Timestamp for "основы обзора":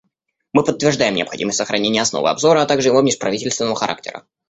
2.01-2.63